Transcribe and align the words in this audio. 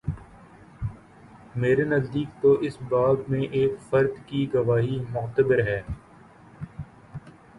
میرے 1.55 1.83
نزدیک 1.85 2.29
تواس 2.41 2.77
باب 2.89 3.17
میں 3.29 3.41
ایک 3.51 3.73
فرد 3.89 4.13
کی 4.27 4.41
گواہی 4.53 4.99
معتبر 5.11 5.59
ہے۔ 5.67 5.79